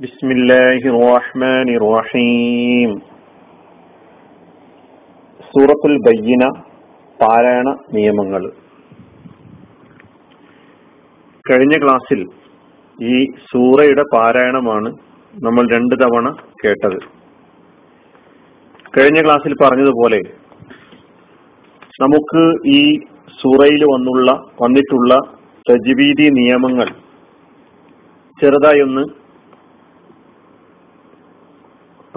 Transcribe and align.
بسم 0.00 0.28
الله 0.30 0.80
الرحمن 0.90 1.68
الرحيم 1.72 2.90
സൂറത്തുൽ 5.50 5.94
ബയ്യന 6.06 6.44
പാരായണ 7.20 7.68
നിയമങ്ങൾ 7.92 8.42
കഴിഞ്ഞ 11.44 11.74
ക്ലാസ്സിൽ 11.76 12.20
ഈ 12.98 13.14
സൂറയുടെ 13.50 14.04
പാരായണമാണ് 14.14 14.90
നമ്മൾ 15.34 15.64
രണ്ടു 15.66 15.94
തവണ 15.94 16.26
കേട്ടത് 16.62 16.98
കഴിഞ്ഞ 18.94 19.20
ക്ലാസ്സിൽ 19.22 19.54
പറഞ്ഞതുപോലെ 19.62 20.20
നമുക്ക് 22.00 22.42
ഈ 22.74 22.80
സൂറയിൽ 23.38 23.84
വന്നുള്ള 23.94 24.30
വന്നിട്ടുള്ള 24.60 25.12
തജ്വീദി 25.66 26.28
നിയമങ്ങൾ 26.34 26.88
ചെറുതായി 28.38 28.80
ഒന്ന് 28.80 29.04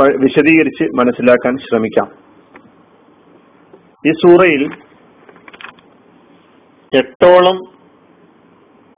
വിശദീകരിച്ച് 0.01 0.83
മനസ്സിലാക്കാൻ 0.83 1.57
ശ്രമിക്കാം. 1.57 2.11
ഈ 4.07 4.11
സൂറയിൽ 4.11 4.69
എട്ടോളം 6.97 7.55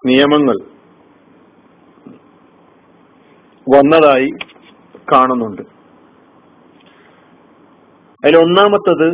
നിയമങ്ങൾ 0.05 0.55
വന്നതായി 3.75 4.29
കാണുന്നുണ്ട്. 5.11 5.61
അതിൽ 8.25 8.37
ഒന്നാമത്തത് 8.37 9.07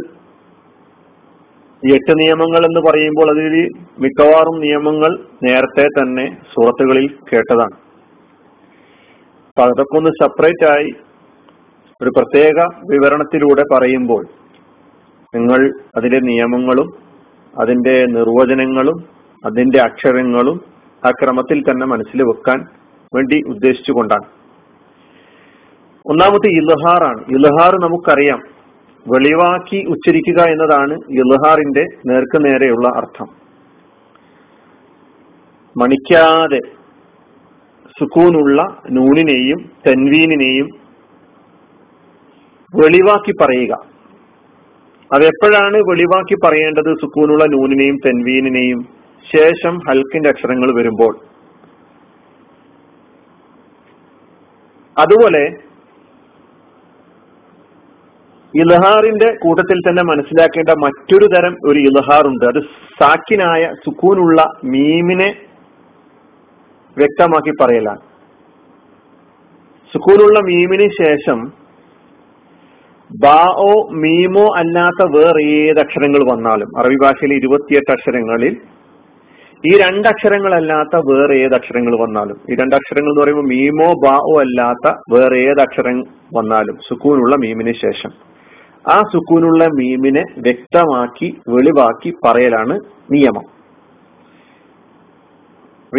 എട്ട് 1.94 2.20
നിയമങ്ങൾ 2.20 2.66
എന്ന് 2.66 2.80
പറയുമ്പോൾ 2.80 3.32
അതിൽ 3.32 3.70
മിക്കവാറും 4.00 4.62
നിയമങ്ങൾ 4.62 5.26
നേരത്തെ 5.44 5.88
തന്നെ 5.88 6.38
സുഹൃത്തുക്കളിൽ 6.42 7.08
കേട്ടതാണ്. 7.34 7.78
അപ്പൊ 9.48 9.64
അതൊക്കെ 9.64 9.98
ഒന്ന് 9.98 10.10
സെപ്പറേറ്റ് 10.10 10.72
ആയി 10.72 11.05
ഒരു 12.02 12.10
പ്രത്യേക 12.10 12.60
വിവരണത്തിലൂടെ 12.92 13.64
പറയുമ്പോൾ 13.74 14.26
നിങ്ങൾ 15.36 15.74
അതിന്റെ 15.98 16.20
നിയമങ്ങളും 16.20 16.90
അതിന്റെ 17.62 18.06
നിർവചനങ്ങളും 18.06 19.04
അതിന്റെ 19.46 19.82
അക്ഷരങ്ങളും 19.82 20.62
ആ 21.08 21.12
ക്രമത്തിൽ 21.12 21.62
തന്നെ 21.62 21.86
മനസ്സിൽ 21.86 22.24
വെക്കാൻ 22.24 22.66
വേണ്ടി 23.16 23.42
ഉദ്ദേശിച്ചുകൊണ്ടാണ്. 23.48 24.24
ഒന്നാമത്തെ 26.10 26.48
ഇലഹാറാണ് 26.48 27.22
ഇൽഹാർ 27.30 27.76
നമുക്കറിയാം. 27.76 28.42
വെളിവാക്കി 29.08 29.86
ഉച്ചരിക്കുക 29.90 30.44
എന്നതാണ് 30.44 30.94
ഇലഹാറിന്റെ 30.94 31.86
നേർക്ക് 32.06 32.46
നേരെയുള്ള 32.46 32.88
അർത്ഥം. 32.98 33.28
മണിക്കാതെ 35.78 36.60
സുക്കൂനുള്ള 38.00 38.62
നൂനിനെയും 38.92 39.70
തെൻവീനിനെയും 39.88 40.85
വെളിവാക്കി 42.76 43.34
പറയുക. 43.42 43.74
അതെപ്പോഴാണ് 45.14 45.78
വെളിവാക്കി 45.78 46.36
പറയേണ്ടത്? 46.46 46.92
സുക്കൂനുള്ള 47.02 47.44
നൂനിനെയും 47.46 47.98
തെൻവീനിനെയും 48.06 48.80
ശേഷം 49.36 49.78
ഹൽക്കിന്റെ 49.88 50.30
അക്ഷരങ്ങൾ 50.30 50.76
വരുമ്പോൾ. 50.76 51.14
അതുപോലെ 54.98 55.44
ഇലഹാറിന്റെ 58.54 59.30
കൂട്ടത്തിൽ 59.44 59.80
തന്നെ 59.88 60.04
മനസ്സിലാക്കേണ്ട 60.04 60.70
മറ്റൊരു 60.70 61.26
തരം 61.26 61.56
ഒരു 61.66 61.80
ഇലഹാർ 61.80 62.28
ഉണ്ട് 62.28 62.46
അത് 62.46 62.62
സാക്കിനായ 63.00 63.64
സുക്കൂനുള്ള 63.86 64.42
മീമിനെ 64.64 65.30
വ്യക്തമാക്കി 66.98 67.54
പറയലാണ്. 67.62 68.04
സുക്കൂനുള്ള 69.94 70.40
മീമിന് 70.40 70.88
ശേഷം 71.04 71.65
ബാओ 73.12 73.72
മീമോ 74.02 74.46
അല്ലാത്ത 74.60 75.04
വേറെ 75.16 75.42
ഏത് 75.58 75.80
അക്ഷരങ്ങൾ 75.80 76.22
വന്നാലും 76.32 76.70
അറബി 76.80 76.98
ഭാഷയിൽ 77.04 77.34
ഇരുപത്തിയെട്ട് 77.34 77.92
അക്ഷരങ്ങളിൽ 77.92 78.56
ഈ 79.64 79.78
രണ്ടക്ഷരങ്ങളല്ലാത്ത 79.78 80.96
വേറെ 81.10 81.36
ഏത് 81.36 81.56
അക്ഷരങ്ങൾ 81.56 81.94
വന്നാലും 82.02 82.38
ഈ 82.50 82.56
രണ്ടക്ഷരങ്ങൾ 82.56 83.12
എന്ന് 83.12 83.22
പറയുമ്പോൾ 83.22 83.48
മീമോ 83.48 83.90
ബാओ 84.06 84.34
അല്ലാത്ത 84.40 84.94
വേറെ 85.14 85.38
ഏത് 85.40 85.62
അക്ഷരം 85.62 86.00
വന്നാലും 86.34 86.78
സുക്കൂനുള്ള 86.88 87.36
മീമിന് 87.36 87.74
ശേഷം. 87.74 88.12
ആ 88.92 89.02
സുക്കൂനുള്ള 89.14 89.64
മീമിനെ 89.66 90.24
വ്യക്തമാക്കി 90.38 91.30
വെളിവാക്കി 91.50 92.14
പറയലാണ് 92.26 92.80
നിയമം. 93.12 93.55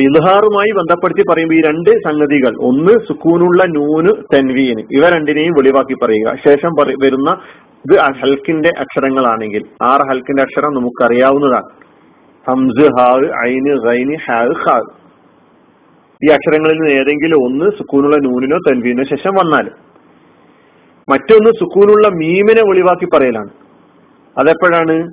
ഇൽഹാറുമായി 0.00 0.72
ബന്ധപ്പെടുത്തി 0.72 1.22
പറയുമ്പോൾ 1.30 1.54
ഈ 1.54 1.60
രണ്ട് 1.60 1.90
സംഗതികൾ 1.90 2.56
ഒന്ന് 2.60 2.92
സുക്കൂനുള്ള 3.08 3.64
നൂന് 3.64 4.08
തെൻവീന് 4.34 4.80
ഇവ 4.92 5.08
രണ്ടിനെയും 5.08 5.52
വെളിവാക്കി 5.52 5.94
പറയുക. 5.94 6.36
ശേഷം 6.44 6.70
വരുന്ന 7.02 7.38
ഇത് 7.60 7.98
ഹൽക്കിന്റെ 7.98 8.68
അക്ഷരങ്ങളാണെങ്കിൽ 8.68 9.64
ആറ് 9.82 10.00
ഹൽക്കിന്റെ 10.00 10.42
അക്ഷരം 10.42 10.74
നമുക്കറിയാവുന്നതാണ്. 10.74 11.64
ഹംസ് 12.48 13.00
ഹാവ് 13.00 13.48
ഐന് 13.48 13.88
റൈന് 13.88 14.16
ഹാവ് 14.30 14.54
ഹാവ്. 14.54 15.06
ഈ 16.24 16.32
അക്ഷരങ്ങളിൽ 16.32 16.74
നിന്ന് 16.74 16.90
ഏതെങ്കിലും 16.90 17.36
ഒന്ന് 17.36 17.70
സുക്കൂനുള്ള 17.78 18.16
നൂനിനോ 18.16 18.58
തെൻവീനോ 18.58 19.04
ശേഷം 19.04 19.34
വന്നാൽ. 19.34 19.70
മറ്റൊന്ന് 21.10 21.50
സുക്കൂനുള്ള 21.50 22.08
മീമിനെ 22.08 22.68
ഒളിവാക്കി 22.68 23.08
പറയലാണ്. 23.14 23.48
അതെപ്പോഴാണ്? 24.38 25.10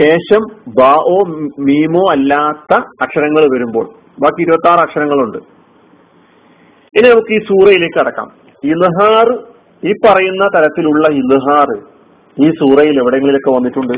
ശേഷം 0.00 0.40
ബാ 0.68 0.94
ഓ 0.98 1.22
മീമോ 1.58 2.10
അല്ലാത്ത 2.10 2.80
അക്ഷരങ്ങൾ 3.02 3.40
വരുമ്പോൾ. 3.40 4.05
ബാക്കി 4.22 4.40
ഇരുപത്തി 4.42 4.68
ആറ് 4.68 4.80
അക്ഷരങ്ങളുണ്ട്. 4.80 5.38
ഇനി 6.94 7.06
നമുക്ക് 7.08 7.32
ഈ 7.32 7.38
സൂറയിലേക്ക് 7.38 7.98
അടക്കാം 8.02 8.28
ഇൽഹാർ 8.64 9.28
ഈ 9.88 9.92
പറയുന്ന 10.04 10.44
തരത്തിലുള്ള 10.56 11.06
ഇൽഹാർ 11.20 11.70
ഈ 12.36 12.50
സൂറയിൽ 12.50 12.96
എവിടെയെങ്കിലൊക്കെ 13.02 13.50
വന്നിട്ടുണ്ട്? 13.50 13.96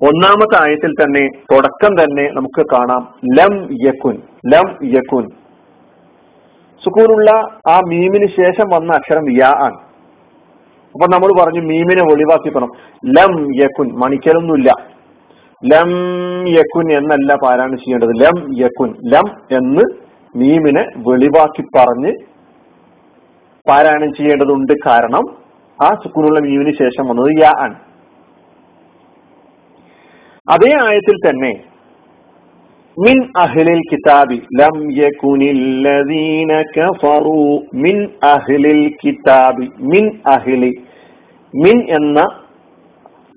ഒന്നാമത്തെ 0.00 0.56
ആയത്തിൽ 0.64 0.92
തന്നെ 0.92 1.22
തുടക്കം 1.52 1.92
തന്നെ 2.02 2.24
നമുക്ക് 2.36 2.62
കാണാം. 2.74 3.02
ലം 3.38 3.54
യക്കുൻ 3.86 4.16
ലം 4.54 4.68
യക്കുൻ 4.96 5.24
സുക്കൂനുള്ള 6.84 7.30
ആ 7.68 7.78
മീമിന് 7.86 8.28
ശേഷം 8.40 8.66
വന്ന 8.74 8.90
അക്ഷരം 8.92 9.26
യാ 9.38 9.50
ആണ്. 9.66 9.78
അപ്പൊ 10.94 11.06
നമ്മൾ 11.14 11.30
പറഞ്ഞു 11.40 11.60
മീമിനെ 11.60 12.02
ഒഴിവാക്കി 12.12 12.50
പറഞ്ഞു 12.54 12.72
ലം 13.18 13.32
യക്കുൻ 13.62 13.88
മണിക്കലൊന്നുമില്ല. 14.00 14.70
ലം 15.64 15.90
യക്കുൻ 16.48 16.92
എന്നല്ല 16.92 17.34
പാരായണം 17.34 17.76
ചെയ്യേണ്ടത്. 17.76 18.08
ലം 18.08 18.58
യക്കുൻ 18.58 18.94
ലം 19.04 19.58
എന്ന് 19.58 19.82
മീമിനെ 20.36 20.84
വെളിവാക്കി 20.96 21.62
പറഞ്ഞ് 21.62 22.12
പാരായണം 23.68 24.14
ചെയ്യേണ്ടതുണ്ട് 24.14 24.72
കാരണം 24.86 25.22
ആ 25.82 25.94
സുക്കൂനുള്ള 26.04 26.40
മീമിന് 26.40 26.72
ശേഷം 26.78 27.08
വന്നത് 27.08 27.42
യാ 27.42 27.52
ആണ്. 27.58 27.74
അതേ 30.48 30.76
ആയത്തിൽ 30.82 31.28
തന്നെ 31.28 31.62
മിൻ 32.98 33.32
അഹ്ലിൽ 33.38 33.80
കിതാബി 33.92 34.42
ലം 34.60 34.92
യകുനില്ലദീന 34.92 36.62
കഫറു. 36.62 37.58
മിൻ 37.74 38.08
അഹ്ലിൽ 38.24 38.94
കിതാബി. 39.04 39.68
മിൻ 39.80 40.20
അഹ്ലി. 40.26 40.72
മിൻ 41.54 41.86
എന്ന 41.90 42.18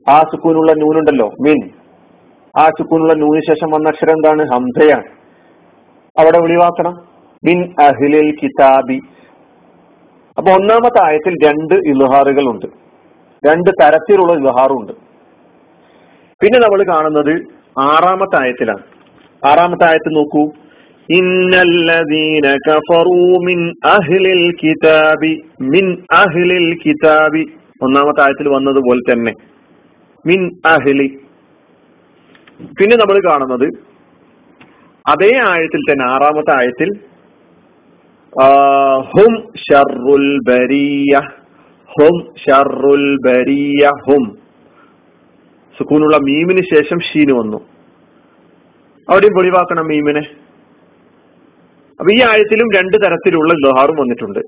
ആ 0.09 0.19
സുക്കൂനുള്ള 0.19 0.71
നൂനുണ്ടല്ലോ 0.71 1.27
മിൻ. 1.27 1.82
ആ 2.57 2.69
സുക്കൂനുള്ള 2.69 3.13
നൂന് 3.13 3.41
ശേഷം 3.47 3.71
വന്ന 3.71 3.89
അക്ഷരം 3.89 4.11
എന്താണ്? 4.11 4.43
ഹംസയാണ്. 4.53 5.03
അവിടെ 6.19 6.37
ഒഴിവാക്കണം 6.37 6.93
ബിൻ 7.43 7.75
അഹ്ലിൽ 7.81 8.35
കിതാബി. 8.43 8.99
അപ്പൊ 10.37 10.51
ഒന്നാമത്തെ 10.51 11.03
ആയത്തിൽ 11.03 11.47
രണ്ട് 11.47 11.73
ഇൽഹാറുകൾ 11.73 12.49
ഉണ്ട് 12.49 12.65
രണ്ട് 13.47 13.69
തരത്തിലുള്ള 13.81 14.33
ഇൽഹാറും 14.33 14.81
ഉണ്ട് 14.81 14.93
പിന്നെ 16.41 16.59
നമ്മൾ 16.59 16.83
കാണുന്നത് 16.83 17.41
ആറാമത്തെ 17.79 18.43
ആയത്തിലാണ്. 18.43 18.83
ആറാമത്തെ 19.47 19.85
ആയത്ത് 19.85 20.15
നോക്കൂ. 20.15 20.51
ഒന്നാമത്തെ 27.81 28.21
ആയത്തിൽ 28.21 28.49
വന്നതുപോലെ 28.49 29.13
തന്നെ. 29.13 29.33
മിൻ 30.25 30.51
അഹ്ലി. 30.65 31.22
പിന്നെ 32.61 32.95
നമ്മൾ 32.95 33.29
കാണുന്നത് 33.29 33.93
അതേ 35.07 35.39
ആഴത്തിൽ 35.43 35.79
തന്നെ 35.79 36.05
ആറാമത്തെ 36.05 36.51
ആഴത്തിൽ 36.51 36.99
ഹും 38.99 39.53
ഷർറുൽ 39.57 40.37
ബരിയ 40.47 41.19
ഹും 41.85 42.27
ഷർറുൽ 42.45 43.17
ബരിയ 43.25 43.87
ഹും. 43.87 44.37
സുക്കൂനുള്ള 45.77 46.17
മീമിന് 46.17 46.61
ശേഷം 46.61 46.99
ഷീന് 46.99 47.31
വന്നു. 47.31 47.57
അവിടെയും 49.09 49.33
പൊളിവാക്കണം 49.33 49.85
മീമിനെ. 49.85 50.21
അപ്പൊ 51.99 52.11
ഈ 52.11 52.21
ആഴത്തിലും 52.21 52.67
രണ്ട് 52.77 52.97
തരത്തിലുള്ള 52.97 53.53
ലഹാറും 53.53 53.95
വന്നിട്ടുണ്ട്. 53.95 54.39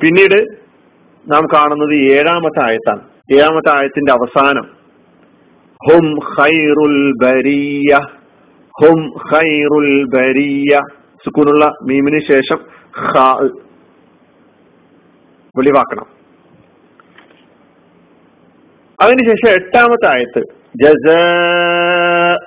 പിന്നീട് 0.00 0.46
നാം 1.32 1.46
കാണുന്നത് 1.54 1.94
ഏഴാമത്തെ 1.94 2.62
ആയത്താണ്. 2.64 3.00
ഏഴാമത്തെ 3.32 3.70
ആയത്തിന്റെ 3.72 4.12
അവസാനം. 4.12 4.79
ഹും 5.88 6.14
ഖൈറുൽ 6.14 7.12
ബരിയ 7.22 7.96
ഹും 8.80 9.10
ഖൈറുൽ 9.32 10.04
ബരിയ 10.04 10.80
സുക്കൂനുള്ള 11.24 11.72
മീമിന് 11.82 12.20
ശേഷം 12.28 12.58
ഹാ 12.96 13.48
വെളിവാക്കണം. 15.56 16.06
അതിനുശേഷം 19.00 19.54
എട്ടാമത്തെ 19.54 20.06
ആയത്ത്. 20.06 20.42
ജസ 20.76 21.10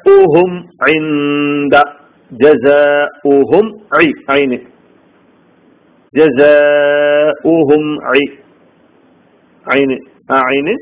ഊഹും 0.09 0.69
ജസ 2.33 2.71
ഊഹും 3.27 3.79
ഐ. 4.03 4.11
ഐന്. 4.31 4.57
ജസ 6.17 6.45
ഊഹും 7.47 8.15
ഐ. 8.17 8.19
ഐന്. 9.75 9.97
ആ 10.31 10.41
ഐന്. 10.55 10.77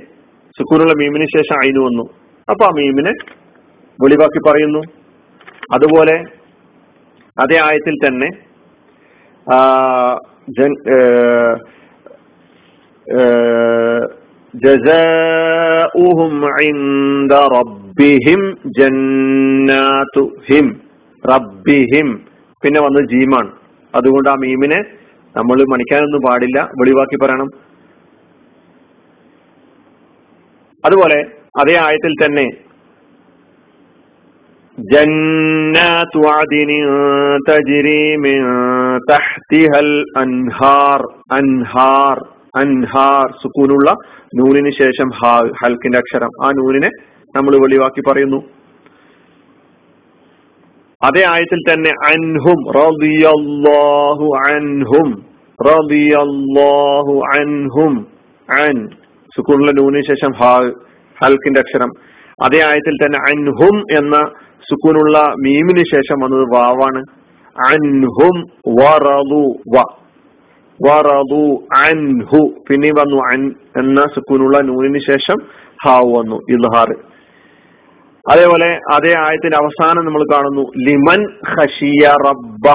സുക്കൂനുള്ള 0.58 0.94
മീമിന് 0.98 1.26
ശേഷം 1.38 1.66
ഐന് 1.66 1.80
വന്നു. 1.80 2.21
അപ്പൊ 2.50 2.66
മീമിനെ 2.78 3.14
വെളിവാക്കി 4.00 4.40
പറയുന്നു. 4.48 4.82
അതുപോലെ 5.76 6.16
അതേ 7.38 7.58
ആയത്തിൽ 7.68 7.96
തന്നെ 8.06 8.30
ജസാഉഹും 14.54 16.34
ജന്നാതുഹിം 18.78 20.68
പിന്നെ 22.64 22.80
വന്നത് 22.86 23.06
ജീമാണ്. 23.14 23.52
അതുകൊണ്ട് 23.96 24.30
ആ 24.34 24.36
മീമിനെ 24.44 24.80
നമ്മൾ 25.38 25.58
മണിക്കാനൊന്നും 25.74 26.22
പാടില്ല. 26.28 26.60
വെളിവാക്കി 26.80 27.18
പറയണം. 27.24 27.50
അതുപോലെ 30.84 31.20
അതേ 31.61 31.77
ആയത്തിൽ 31.87 32.15
തന്നെ 32.23 32.47
جنات 34.79 36.15
عدن 36.31 36.71
تجري 37.47 38.05
من 38.19 38.39
تحتها 39.05 39.79
الأنهار 39.81 41.01
أنهار 41.33 42.17
അൻഹാർ 42.63 43.27
സുക്കൂനുള്ള 43.41 43.89
നൂനിന് 44.33 44.71
ശേഷം 44.79 45.09
ഹാ 45.17 45.33
ഹൽക്കിന്റെ 45.59 45.99
അക്ഷരം 45.99 46.31
ആ 46.45 46.49
നൂനിനെ 46.59 46.91
നമ്മൾ 47.35 47.55
വെളിവാക്കി 47.63 48.03
പറയുന്നു 48.03 48.39
അതേ 51.03 51.23
ആയത്തിൽ 51.33 51.61
തന്നെ 51.69 51.93
അൻഹും 52.11 52.61
റളിയല്ലാഹു 52.79 54.29
അൻഹും 54.47 55.09
റളിയല്ലാഹു 55.61 57.15
അൻഹും 57.35 57.93
അൻ 58.49 58.77
സുക്കൂനുള്ള 59.37 59.73
നൂനിന് 59.81 60.05
ശേഷം 60.11 60.33
ഹാ 60.41 60.55
ഹൽക്കിന്റെ 61.24 61.60
അക്ഷരം. 61.60 61.90
അതേ 62.44 62.64
ആയത്തിൽ 62.64 63.06
തന്നെ 63.06 63.20
അൻഹും 63.20 63.98
എന്ന 63.98 64.16
സുക്കൂനുള്ള 64.70 65.18
മീമിന് 65.20 65.84
ശേഷം 65.92 66.20
വന്നത് 66.20 66.56
വാവാണ്. 66.56 67.06
അൻഹും 67.74 68.42
വറദു 68.68 69.60
വ. 69.78 69.84
വറദു 70.88 71.68
അൻഹു. 71.76 72.54
പിന്നെ 72.70 72.90
വന്നു 72.90 73.18
അൻ 73.34 73.54
എന്ന 73.78 74.02
സുക്കൂനുള്ള 74.02 74.60
നൂനിന് 74.60 75.00
ശേഷം 75.00 75.38
ഹാവ് 75.86 76.18
വന്നു 76.18 76.36
ഇൽഹാർ. 76.50 76.96
അതേപോലെ 78.30 78.80
അതേ 78.94 79.14
ആയത്തിന്റെ 79.18 79.58
അവസാനം 79.58 80.06
നമ്മൾ 80.06 80.24
കാണുന്നു 80.34 80.62
ലിമൻ 80.62 81.26
ഹഷിയ 81.50 82.08
റബ്ബ. 82.08 82.74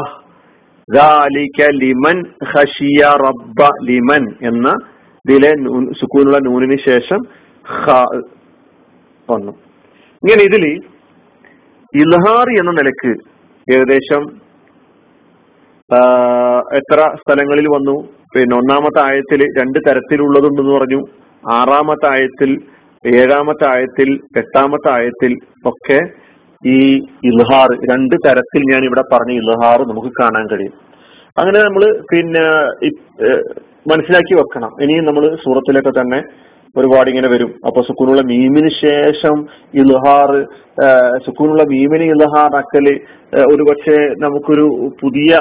ലിമൻ 1.70 2.24
ഹഷിയ 2.44 3.04
റബ്ബ 3.04 3.68
ലിമൻ 3.84 4.34
എന്ന 4.42 4.74
ഇതിലെ 5.28 5.50
സുക്കൂനുള്ള 6.00 6.38
നൂനിന് 6.38 6.78
ശേഷം 6.84 7.18
വന്നു. 9.30 9.52
ഇങ്ങനെ 10.22 10.42
ഇതിൽ 10.48 10.64
ഇൽഹാർ 11.94 12.48
എന്ന 12.60 12.72
നിലയ്ക്ക് 12.78 13.12
ഏകദേശം 13.68 14.22
എത്ര 16.78 17.00
സ്ഥലങ്ങളിൽ 17.20 17.66
വന്നു? 17.76 17.96
പിന്നെ 18.34 18.54
ഒന്നാമത്തെ 18.56 19.00
ആയത്തിൽ 19.08 19.40
രണ്ട് 19.58 19.78
തരത്തിലുള്ളതുണ്ടെന്ന് 19.86 20.72
പറഞ്ഞു. 20.78 21.00
ആറാമത്തെ 21.58 22.06
ആയത്തിൽ 22.14 22.50
ഏഴാമത്തെ 23.04 23.66
ആയത്തിൽ 23.74 24.08
എട്ടാമത്തെ 24.40 24.90
ആയത്തിൽ 24.94 25.32
ഒക്കെ 25.70 25.98
ഈ 26.62 26.78
ഇൽഹാർ 27.30 27.70
രണ്ട് 27.90 28.16
തരത്തിൽ 28.26 28.62
ഞാൻ 28.72 28.82
ഇവിടെ 28.88 29.04
പറഞ്ഞ 29.12 29.32
ഇൽഹാർ 29.42 29.78
നമുക്ക് 29.90 30.10
കാണാൻ 30.20 30.44
കഴിയും. 30.52 30.74
അങ്ങനെ 31.38 31.58
നമ്മൾ 31.64 31.82
പിന്നെ 32.12 32.44
മനസ്സിലാക്കി 33.92 34.34
വെക്കണം. 34.40 34.70
ഇനിയും 34.84 35.04
നമ്മൾ 35.08 35.24
സൂറത്തിലൊക്കെ 35.44 35.92
തന്നെ 36.00 36.20
ഒരുപാട് 36.80 37.08
ഇങ്ങനെ 37.10 37.28
വരും. 37.32 37.50
അപ്പൊ 37.68 37.80
സുക്കൂനുള്ള 37.88 38.22
മീമിന് 38.30 38.70
ശേഷം 38.84 39.36
ഇൽഹാർ 39.80 40.30
സുക്കൂനുള്ള 41.26 41.64
മീമിന് 41.72 42.06
ഇൽഹാർ 42.14 42.54
അക്കൽ 42.60 42.86
ഒരുപക്ഷെ 43.52 43.98
നമുക്കൊരു 44.24 44.66
പുതിയ 45.02 45.40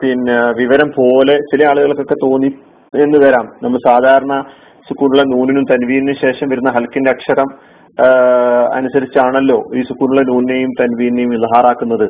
പിന്നെ 0.00 0.38
വിവരം 0.60 0.90
പോലെ 0.98 1.36
ചില 1.52 1.66
ആളുകൾക്കൊക്കെ 1.70 2.16
തോന്നി 2.24 2.50
എന്ന് 3.04 3.18
വരാം. 3.24 3.46
നമ്മൾ 3.62 3.78
സാധാരണ 3.88 4.34
സുക്കൂനുള്ള 4.88 5.24
നൂനിനും 5.32 5.64
തൻവീനും 5.70 6.16
ശേഷം 6.24 6.48
വരുന്ന 6.52 6.70
ഹൽക്കിന്റെ 6.76 7.10
അക്ഷരം 7.14 7.48
അനുസരിച്ചാണല്ലോ 8.78 9.56
ഈ 9.78 9.80
സുക്കൂനുള്ള 9.88 10.22
നൂനിനെയും 10.30 10.72
തൻവീനെയും 10.80 11.32
ഇൽഹാറാക്കുന്നത്. 11.38 12.06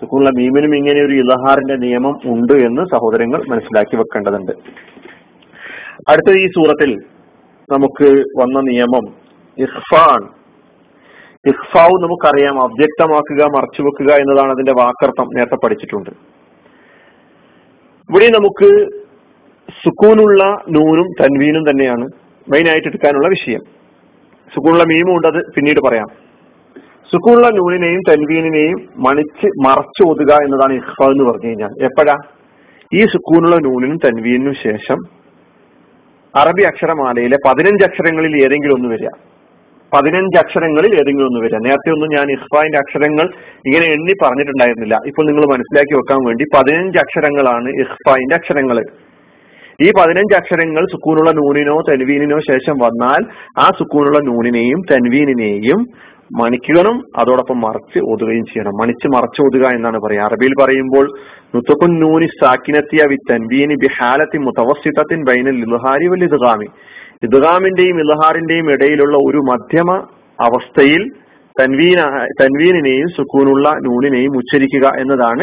സുക്കൂനുള്ള 0.00 0.30
മീമിനും 0.30 0.76
ഇങ്ങനെ 0.76 1.06
ഒരു 1.06 1.12
ഇലഹാറിന്റെ 1.12 1.76
നിയമം 1.76 2.18
ഉണ്ട് 2.24 2.52
എന്ന് 2.52 2.82
സഹോദരങ്ങൾ 2.82 3.42
മനസ്സിലാക്കി 3.48 3.96
വെക്കേണ്ടതുണ്ട്. 3.96 4.52
അടുത്ത 6.08 6.36
ഈ 6.36 6.46
സൂറത്തിൽ 6.46 7.02
നമുക്ക് 7.72 8.08
വന്ന 8.12 8.60
നിയമം 8.60 9.14
ഇഹ്ഫാൻ 9.58 10.28
ഇഹ്ഫാവ് 11.46 12.02
നമുക്കറിയാം 12.02 12.62
അവ്യക്തമാക്കുക 12.62 13.44
മറച്ചു 13.44 13.82
വെക്കുക 13.82 14.14
എന്നതാണ് 14.14 14.50
അതിന്റെ 14.50 14.72
വാക്കർത്ഥം. 14.72 15.28
നേരത്തെ 15.36 15.56
പഠിച്ചിട്ടുണ്ട്. 15.64 16.10
ഇവിടെ 18.10 18.26
നമുക്ക് 18.26 18.86
സുക്കൂനുള്ള 19.84 20.44
നൂനും 20.70 21.06
തൻവീനും 21.22 21.70
തന്നെയാണ് 21.70 22.08
മെയിൻ 22.52 22.68
ആയിട്ട് 22.68 22.88
എടുക്കാനുള്ള 22.88 23.28
വിഷയം. 23.28 23.60
സുക്കൂനുള്ള 24.54 24.84
മീമും 24.84 25.16
ഉണ്ട് 25.16 25.26
അത് 25.26 25.54
പിന്നീട് 25.56 25.80
പറയാം. 25.88 26.23
സുക്കൂനുള്ള 27.12 27.48
നൂനിനെയും 27.48 28.00
തൻവീനിനെയും 28.08 28.76
മണിച്ച് 28.96 29.46
മറച്ചു 29.46 30.10
ഓതുക 30.10 30.32
എന്നതാണ് 30.32 30.72
ഇഹ്ഫ 30.72 31.08
എന്ന് 31.08 31.24
പറഞ്ഞു 31.24 31.48
കഴിഞ്ഞാൽ. 31.48 31.70
എപ്പോഴാ? 31.82 32.16
ഈ 32.94 33.00
സുക്കൂനുള്ള 33.00 33.56
നൂനിനും 33.56 33.96
തൻവീനും 33.96 34.54
ശേഷം 34.54 34.96
അറബി 36.36 36.62
അക്ഷരമാലയിലെ 36.62 37.36
പതിനഞ്ച് 37.48 37.84
അക്ഷരങ്ങളിൽ 37.84 38.44
ഏതെങ്കിലും 38.44 38.74
ഒന്ന് 38.74 38.88
വരിക. 38.88 39.08
പതിനഞ്ച് 39.94 40.38
അക്ഷരങ്ങളിൽ 40.38 40.94
ഏതെങ്കിലും 40.94 41.26
ഒന്ന് 41.26 41.40
വരിക. 41.40 41.56
നേരത്തെ 41.56 41.90
ഒന്നും 41.90 42.08
ഞാൻ 42.08 42.30
ഇഹ്ഫാന്റെ 42.30 42.78
അക്ഷരങ്ങൾ 42.78 43.24
ഇങ്ങനെ 43.66 43.86
എണ്ണി 43.86 44.14
പറഞ്ഞിട്ടുണ്ടായിരുന്നില്ല. 44.24 44.98
ഇപ്പോൾ 45.06 45.26
നിങ്ങൾ 45.26 45.42
മനസ്സിലാക്കി 45.42 45.96
വെക്കാൻ 45.96 46.26
വേണ്ടി 46.26 46.44
പതിനഞ്ച് 46.54 46.98
അക്ഷരങ്ങളാണ് 46.98 47.68
ഇഹ്ഫാന്റെ 47.68 48.34
അക്ഷരങ്ങൾ. 48.34 48.82
ഈ 49.82 49.90
പതിനഞ്ച് 49.90 50.36
അക്ഷരങ്ങൾ 50.36 50.86
സുക്കൂനുള്ള 50.92 51.30
നൂനിനോ 51.30 51.80
തെൻവീനിനോ 51.90 52.38
ശേഷം 52.38 52.78
വന്നാൽ 52.78 53.26
ആ 53.58 53.70
സുക്കൂനുള്ള 53.78 54.18
നൂനിനെയും 54.18 54.82
തെൻവീനിനെയും 54.90 55.86
മണിക്കണം 56.32 57.02
അതോടൊപ്പം 57.16 57.60
മറച്ച് 57.60 58.04
ഓതുകയും 58.04 58.44
ചെയ്യണം. 58.44 58.72
മണിച്ച് 58.72 59.08
മറച്ച് 59.08 59.42
ഓതുക 59.42 59.66
എന്നാണ് 59.66 60.00
പറയുക. 60.00 60.22
അറബിയിൽ 60.22 60.52
പറയുമ്പോൾ 60.60 61.10
നുത്തക്കുൻ 61.54 62.00
നൂനി 62.00 62.26
സാക്കിനത്തിയ 62.26 63.06
വി 63.06 63.16
തൻവീനി 63.30 63.74
ബൈനൽ 65.22 65.56
ഇൽഹാരി 65.56 66.06
വൽ 66.06 66.24
ഇദ്ഗാമി. 66.24 66.66
ഇദ്ഗാമിന്റെയും 67.22 68.00
ഇൽഹാറിന്റെയും 68.00 68.70
ഇടയിലുള്ള 68.70 69.16
ഒരു 69.16 69.38
മധ്യമ 69.38 70.06
അവസ്ഥയിൽ 70.40 71.08
തൻവീന 71.60 72.26
തൻവീനിനെയും 72.42 73.08
സുക്കൂനുള്ള 73.08 73.68
നൂനിനെയും 73.68 74.36
ഉച്ചരിക്കുക 74.36 74.92
എന്നതാണ് 74.98 75.42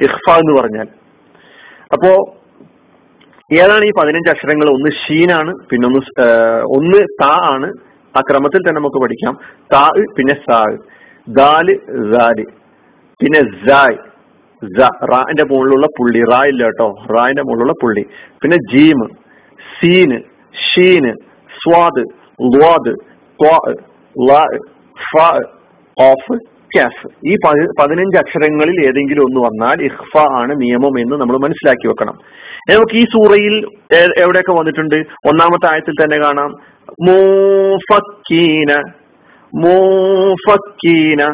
ഇഹ്ഫ 0.00 0.30
എന്ന് 0.30 0.60
പറഞ്ഞാൽ. 0.60 0.86
അപ്പോ 1.92 2.34
ഏതാണ് 3.52 3.84
ഈ 3.84 3.90
പതിനഞ്ച് 4.00 4.30
അക്ഷരങ്ങൾ? 4.30 4.68
ഒന്ന് 4.68 4.90
ഷീനാണ് 4.90 5.54
പിന്നൊന്ന് 5.70 6.22
ഒന്ന് 6.62 7.06
താ 7.22 7.54
ആണ് 7.54 7.72
ആ 8.16 8.20
ക്രമത്തിൽ 8.20 8.60
തന്നെ 8.60 8.78
നമുക്ക് 8.78 9.02
പഠിക്കാം. 9.02 9.34
താ 9.72 9.90
പിന്നെ 10.18 10.34
സാ 10.46 10.64
പിന്നെ 13.20 13.40
സായ് 13.68 13.96
റാന്റെ 15.12 15.44
മുകളിലുള്ള 15.44 15.86
പുള്ളി. 15.86 16.20
റാ 16.30 16.40
ഇല്ല 16.44 16.64
കേട്ടോ. 16.64 16.88
റാന്റെ 17.14 17.42
മുകളിലുള്ള 17.42 17.74
പുള്ളി. 17.82 18.02
പിന്നെ 18.42 18.56
ജീമ് 18.72 19.06
സീന് 19.78 20.18
ഷീന് 20.66 21.12
സ്വാദ് 21.62 22.02
ലാദ് 22.56 22.92
ഓഫ് 26.00 26.32
കാഫ്. 26.76 27.06
ഈ 27.26 27.36
പതിനഞ്ച് 27.80 28.18
അക്ഷരങ്ങളിൽ 28.18 28.78
ഏതെങ്കിലും 28.86 29.22
ഒന്ന് 29.22 29.40
വന്നാൽ 29.46 29.82
ഇഹ്ഫ 29.84 30.14
ആണ് 30.40 30.60
നിയമം 30.60 30.94
എന്ന് 31.00 31.16
നമ്മൾ 31.16 31.36
മനസ്സിലാക്കി 31.38 31.86
വെക്കണം. 31.88 32.14
നമുക്ക് 32.70 32.94
ഈ 32.94 33.04
സൂറയിൽ 33.04 33.54
എവിടെയൊക്കെ 34.18 34.52
വന്നിട്ടുണ്ട്? 34.52 34.94
ഒന്നാമത്തെ 35.30 35.66
ആയത്തിൽ 35.72 35.94
തന്നെ 36.04 36.18
കാണാം. 36.18 36.50
മൂഫക്കീന 36.90 38.82
മൂഫക്കീന 39.54 41.24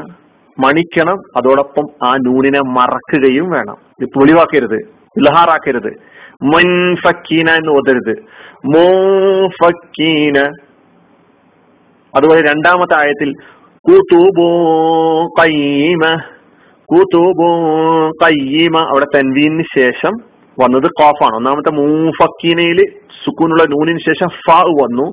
മണിക്കണം 0.58 1.16
അതോടൊപ്പം 1.36 2.08
ആ 2.08 2.16
നൂനിനെ 2.16 2.60
മറക്കുകയും 2.60 3.50
വേണം. 3.50 3.76
ഇത് 4.00 4.08
പൊളിവാക്കരുത് 4.16 4.74
ഇലഹാറാക്കരുത്. 5.16 5.96
മുൻഫക്കീന 6.42 7.50
എന്ന് 7.50 7.70
ഓതരുത്. 7.70 8.16
മൂഫക്കീന 8.64 10.38
അതുപോലെ 12.16 12.40
രണ്ടാമത്തെ 12.40 12.94
ആയത്തിൽ 12.94 13.32
കുതുബോ 13.88 14.54
കയ്യീമ 15.26 16.16
കുതുബു 16.92 17.48
കയ്യീമ. 18.24 18.78
അവിടെ 18.78 19.06
തൻവീനു 19.16 19.62
ശേഷം 19.78 20.27
വന്നത് 20.60 20.88
ഖാഫാണ് 21.00 21.34
ഒന്നാമത്തെ 21.36 21.70
മൂഫക്കീനയിൽ 21.70 22.80
സുക്കൂനുള്ള 23.24 23.62
നൂനിന് 23.62 23.98
ശേഷം 23.98 24.28
ഫ 24.28 24.50
വന്നു. 24.82 25.06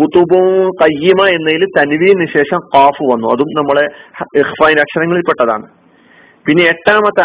കുത്തുബു 0.00 0.40
കയ്യമ 0.82 1.26
എന്നതിൽ 1.26 1.66
തൻവീനു 1.78 2.26
ശേഷം 2.26 2.60
ഖാഫ് 2.74 3.02
വന്നു. 3.12 3.28
അതും 3.28 3.50
നമ്മളെ 3.58 3.84
ഇഹ്ഫൈൻ 4.38 4.78
അക്ഷരങ്ങളിൽ 4.80 5.22
പെട്ടതാണ് 5.28 5.66
പിന്നെ 6.46 6.64
എട്ടാമത്തെ 6.64 7.22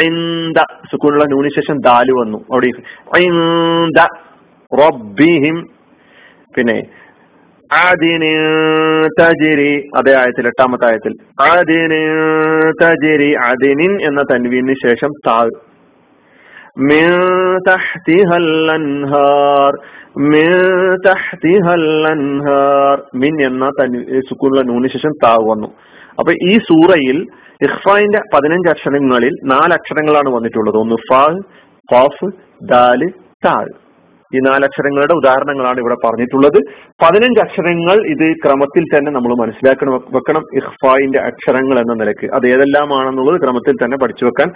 ഐന്ദ 0.00 0.58
സുക്കൂനുള്ള 0.90 1.24
നൂനിന് 1.24 1.54
ശേഷം 1.54 1.76
ദാൽ 1.78 2.10
വന്നു. 2.20 2.38
അവിടെ 2.52 2.70
പിന്നെ 6.56 6.76
തജിരി 9.20 9.90
അതേ 9.96 10.12
ആയത്തിൽ 10.14 10.46
എട്ടാമത്തെ 10.46 10.86
ആയത്തിൽ 10.86 11.14
ആദിന് 11.42 12.02
തജിരി 12.82 13.32
അതിനിൻ 13.32 14.02
എന്ന 14.02 14.22
തൻവീനു 14.22 14.72
ശേഷം 14.72 15.10
താഴ് 15.26 15.50
മിൻ 23.14 23.42
എന്ന 23.44 23.70
സുക്കൂണുള്ള 24.28 24.62
നൂന് 24.62 24.88
ശേഷം 24.88 25.10
താവ് 25.24 25.50
വന്നു. 25.50 25.66
അപ്പൊ 26.18 26.32
ഈ 26.32 26.58
സൂറയിൽ 26.58 27.26
ഇഹ്ഫായിന്റെ 27.62 28.20
പതിനഞ്ച് 28.34 28.68
അക്ഷരങ്ങളിൽ 28.68 29.34
നാല് 29.44 29.72
അക്ഷരങ്ങളാണ് 29.72 30.28
വന്നിട്ടുള്ളത്. 30.28 30.76
ഒന്ന് 30.76 30.96
ഫാഹ് 31.12 31.38
ഖാഫ് 31.94 32.30
ദാൽ 32.62 33.08
താഴ് 33.46 33.85
ഈ 34.34 34.38
നാലക്ഷരങ്ങളുടെ 34.46 35.14
ഉദാഹരണങ്ങളാണ് 35.20 35.78
ഇവിടെ 35.82 35.96
പറഞ്ഞിട്ടുള്ളത്. 36.04 36.58
പതിനഞ്ച് 37.02 37.40
അക്ഷരങ്ങൾ 37.44 37.96
ഇത് 38.12 38.24
ക്രമത്തിൽ 38.44 38.84
തന്നെ 38.92 39.10
നമ്മൾ 39.16 39.32
മനസ്സിലാക്കണം 39.42 39.94
വെക്കണം. 40.16 40.44
ഇഹ്ഫായിന്റെ 40.60 41.20
അക്ഷരങ്ങൾ 41.28 41.76
എന്ന 41.82 41.94
നിലയ്ക്ക്. 42.02 42.28
അത് 42.36 42.46
ഏതെല്ലാമാണെന്നുള്ളത് 42.52 43.38
ക്രമത്തിൽ 43.44 43.76
തന്നെ 43.82 43.98
പഠിച്ചു 44.02 44.24
വെക്കാൻ 44.28 44.48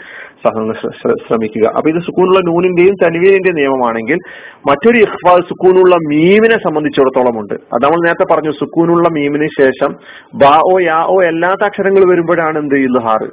ശ്രമിക്കുക. 1.26 1.66
അപ്പൊ 1.76 1.88
ഇത് 1.94 2.00
സുക്കൂനുള്ള 2.08 2.42
നൂനിന്റെയും 2.50 2.96
തൻവീനിന്റെയും 3.04 3.58
നിയമമാണെങ്കിൽ 3.60 4.18
മറ്റൊരു 4.70 4.98
ഇഹ്ഫാ 5.06 5.34
സുക്കൂനുള്ള 5.50 5.94
മീമിനെ 6.12 6.58
സംബന്ധിച്ചിടത്തോളം 6.66 7.38
ഉണ്ട്. 7.42 7.56
അത് 7.74 7.82
നമ്മൾ 7.84 8.00
നേരത്തെ 8.06 8.26
പറഞ്ഞു 8.34 8.54
സുക്കൂനുള്ള 8.62 9.08
മീമിന് 9.18 9.48
ശേഷം 9.60 9.92
ബാ 10.42 10.54
ഓ 10.72 10.74
യാ 10.90 10.98
ഓ 11.14 11.16
എല്ലാത്ത 11.30 11.62
അക്ഷരങ്ങൾ 11.70 12.02
വരുമ്പോഴാണ് 12.12 12.58
എന്ത് 12.58 12.76
ഇൽഹാറ് 12.86 13.30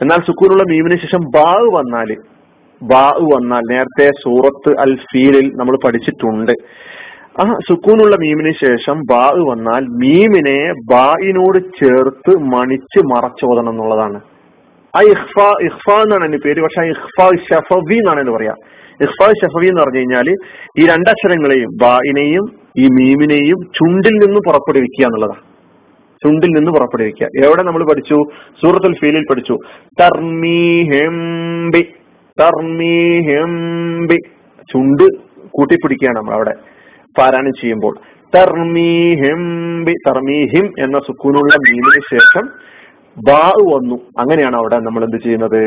എന്നാൽ 0.00 0.20
സുക്കൂനുള്ള 0.26 0.64
മീമിന് 0.70 0.96
ശേഷം 1.02 1.24
ബാ 1.34 1.50
വന്നാൽ 1.78 2.10
ബാ 2.82 3.10
വന്നാൽ 3.34 3.60
നേരത്തെ 3.60 4.10
സൂറത്ത് 4.24 4.80
അൽ 4.80 4.96
ഫീലിൽ 4.96 5.50
നമ്മൾ 5.54 5.78
പഠിച്ചിട്ടുണ്ട്. 5.84 6.52
ആ 7.40 7.56
സുക്കൂനുള്ള 7.68 8.16
മീമിന് 8.16 8.52
ശേഷം 8.66 9.00
ബാ 9.10 9.30
വന്നാൽ 9.36 9.80
മീമിനെ 9.80 10.72
ബായിനോട് 10.72 11.58
ചേർത്ത് 11.58 12.38
മണിച്ച് 12.38 13.04
മറച്ചോദണം 13.06 13.70
എന്നുള്ളതാണ്. 13.70 14.20
ആ 14.96 15.00
ഇഹ്ഫ 15.00 15.62
ഇഹ്ഫ 15.62 15.90
എന്നാണ് 15.90 16.24
എന്റെ 16.24 16.38
പേര്. 16.38 16.62
പക്ഷെ 16.62 16.82
ഇഹ്ഫ 16.82 17.34
ഷഫവി 17.34 17.94
എന്നാണ് 17.94 18.20
എന്ന് 18.20 18.32
പറയാ. 18.32 18.54
ഇഹ്ഫ 19.00 19.32
ഷഫവി 19.44 19.66
എന്ന് 19.66 19.80
പറഞ്ഞു 19.80 19.98
കഴിഞ്ഞാൽ 19.98 20.36
ഈ 20.78 20.86
രണ്ടക്ഷരങ്ങളെയും 20.86 21.68
ബായിനെയും 21.82 22.52
ഈ 22.78 22.86
മീമിനെയും 22.86 23.56
ചുണ്ടിൽ 23.56 24.26
നിന്ന് 24.26 24.40
പുറപ്പെടുവിക്കുക 24.46 25.04
എന്നുള്ളതാണ്. 25.04 25.42
ചുണ്ടിൽ 26.24 26.48
നിന്ന് 26.48 26.72
പുറപ്പെടുവിക്കുക. 26.72 27.46
എവിടെ 27.46 27.62
നമ്മൾ 27.62 27.84
പഠിച്ചു? 27.84 28.16
സൂറത്തുൽ 28.62 28.94
ഫീലിൽ 28.94 29.22
പഠിച്ചു. 29.30 29.58
തർമീഹെംബി 30.00 31.86
തർമീഹിംബി 32.40 34.18
ചുണ്ട് 34.72 35.06
കൂട്ടിപ്പിടിക്കുകയാണ് 35.56 36.18
നമ്മൾ 36.18 36.34
അവിടെ 36.38 36.54
പാരായണം 37.18 37.54
ചെയ്യുമ്പോൾ. 37.60 37.94
തർമീഹിംബി 38.36 39.94
തർമീഹിം 40.06 40.66
എന്ന 40.84 40.98
സുക്കൂനുള്ള 41.08 41.54
മീമിന് 41.64 42.02
ശേഷം 42.12 42.44
ബാ 43.16 43.44
വന്നു. 43.72 43.96
അങ്ങനെയാണ് 44.20 44.56
അവിടെ 44.60 44.78
നമ്മൾ 44.86 45.02
എന്ത് 45.06 45.18
ചെയ്യുന്നത്? 45.24 45.60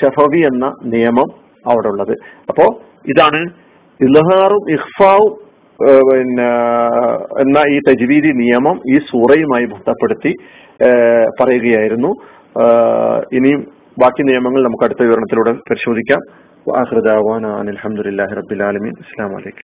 ഷഫവി 0.00 0.40
എന്ന 0.50 0.66
നിയമം 0.94 1.28
അവിടെ 1.70 1.88
ഉള്ളത്. 1.92 2.14
അപ്പോ 2.50 2.66
ഇതാണ് 3.12 3.40
ഇൽഹാറും 4.00 4.64
ഇഹ്ഫാവും 4.76 5.34
പിന്നെ 6.08 6.48
എന്ന 7.42 7.58
ഈ 7.74 7.76
തജ്വീദി 7.88 8.30
നിയമം 8.42 8.76
ഈ 8.92 8.96
സൂറയുമായി 9.10 9.66
ബന്ധപ്പെടുത്തി 9.72 10.32
പറയുകയായിരുന്നു. 11.40 12.10
ഇനിയും 13.36 13.60
ബാക്കി 14.02 14.22
നിയമങ്ങൾ 14.22 14.62
നമുക്ക് 14.64 14.84
അടുത്ത 14.84 15.02
വിവരണത്തിലൂടെ 15.02 15.52
പരിശോധിക്കാം. 15.52 16.20
അലഹമുല്ലാ 16.76 18.24
റബ്ബിലാലമീൻ 18.38 18.94
അസ്സാം 19.02 19.30
വലൈക്കും 19.30 19.56